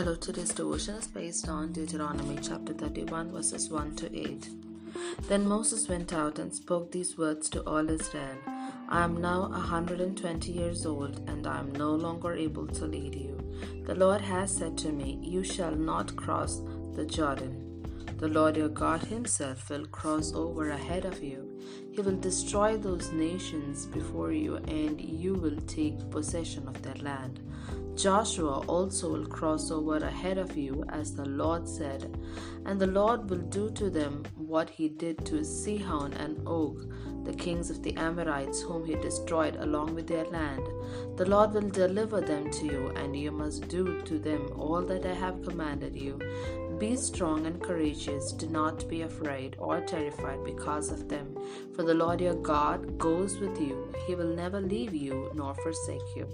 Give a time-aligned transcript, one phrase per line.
[0.00, 4.48] Hello, today's devotion is based on Deuteronomy chapter 31, verses 1 to 8.
[5.28, 8.38] Then Moses went out and spoke these words to all Israel
[8.88, 13.36] I am now 120 years old, and I am no longer able to lead you.
[13.84, 16.62] The Lord has said to me, You shall not cross
[16.94, 17.84] the Jordan.
[18.16, 21.60] The Lord your God Himself will cross over ahead of you.
[21.92, 27.40] He will destroy those nations before you, and you will take possession of their land.
[27.96, 32.16] Joshua also will cross over ahead of you, as the Lord said,
[32.64, 36.90] and the Lord will do to them what he did to Sihon and Og,
[37.24, 40.62] the kings of the Amorites, whom he destroyed along with their land.
[41.16, 45.04] The Lord will deliver them to you, and you must do to them all that
[45.04, 46.18] I have commanded you.
[46.78, 48.32] Be strong and courageous.
[48.32, 51.36] Do not be afraid or terrified because of them.
[51.76, 53.92] For the Lord your God goes with you.
[54.06, 56.26] He will never leave you nor forsake you.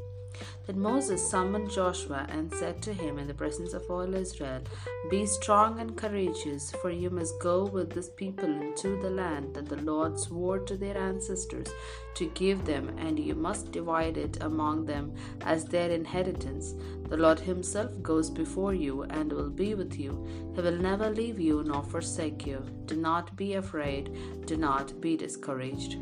[0.67, 4.63] Then Moses summoned Joshua and said to him in the presence of all Israel,
[5.11, 9.69] Be strong and courageous, for you must go with this people into the land that
[9.69, 11.69] the Lord swore to their ancestors
[12.15, 16.75] to give them, and you must divide it among them as their inheritance.
[17.09, 20.27] The Lord Himself goes before you and will be with you.
[20.55, 22.65] He will never leave you nor forsake you.
[22.87, 25.99] Do not be afraid, do not be discouraged.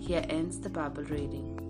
[0.00, 1.67] Here ends the Bible reading.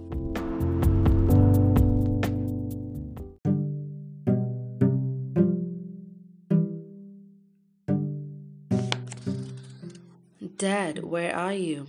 [10.59, 11.87] Dad, where are you?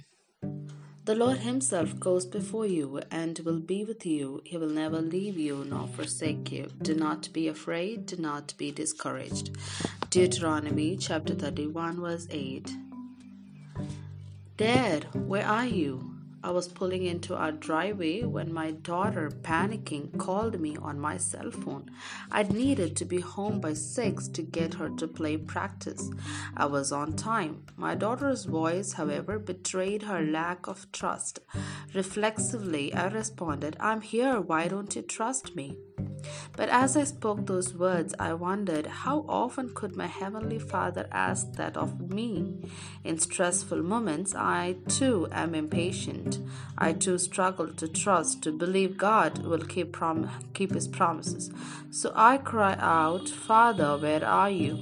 [1.06, 4.44] The Lord Himself goes before you and will be with you.
[4.46, 6.70] He will never leave you nor forsake you.
[6.84, 9.58] Do not be afraid, do not be discouraged.
[10.12, 12.72] Deuteronomy chapter 31, verse 8.
[14.58, 16.19] Dad, where are you?
[16.42, 21.52] I was pulling into our driveway when my daughter, panicking, called me on my cell
[21.52, 21.92] phone.
[22.32, 26.10] I needed to be home by 6 to get her to play practice.
[26.56, 27.64] I was on time.
[27.76, 31.40] My daughter's voice, however, betrayed her lack of trust.
[31.94, 34.40] Reflexively, I responded, I'm here.
[34.40, 35.78] Why don't you trust me?
[36.56, 41.54] But as I spoke those words, I wondered how often could my Heavenly Father ask
[41.54, 42.70] that of me?
[43.04, 46.40] In stressful moments, I too am impatient.
[46.78, 51.52] I too struggle to trust, to believe God will keep, prom- keep His promises.
[51.92, 54.80] So I cry out, Father, where are you?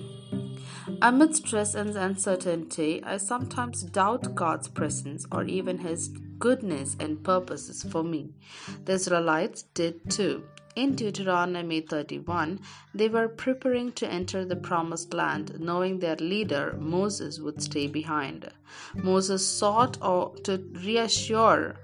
[1.02, 6.08] Amid stress and uncertainty, I sometimes doubt God's presence or even His
[6.40, 8.32] goodness and purposes for me.
[8.86, 10.44] The Israelites did too.
[10.78, 12.60] In Deuteronomy 31,
[12.94, 18.48] they were preparing to enter the promised land, knowing their leader, Moses, would stay behind.
[18.94, 19.94] Moses sought
[20.44, 21.78] to reassure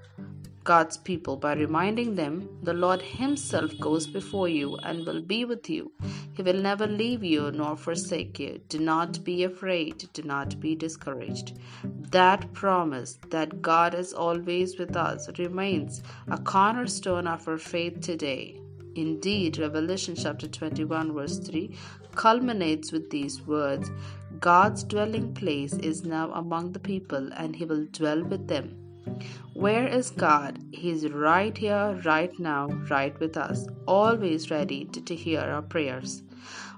[0.62, 5.68] God's people by reminding them the Lord Himself goes before you and will be with
[5.68, 5.90] you.
[6.32, 8.60] He will never leave you nor forsake you.
[8.68, 11.58] Do not be afraid, do not be discouraged.
[11.82, 18.60] That promise that God is always with us remains a cornerstone of our faith today.
[18.96, 21.76] Indeed, Revelation chapter 21, verse 3
[22.14, 23.90] culminates with these words
[24.40, 28.76] God's dwelling place is now among the people, and he will dwell with them.
[29.52, 30.58] Where is God?
[30.72, 35.62] He is right here, right now, right with us, always ready to, to hear our
[35.62, 36.22] prayers.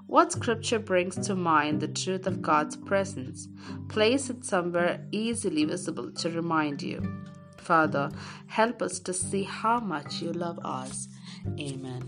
[0.07, 3.49] What scripture brings to mind the truth of God's presence?
[3.89, 7.25] Place it somewhere easily visible to remind you.
[7.57, 8.11] Father,
[8.47, 11.09] help us to see how much you love us.
[11.47, 12.03] Amen.